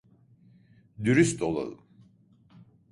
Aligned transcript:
Dürüst 0.97 1.41
olalım. 1.41 1.79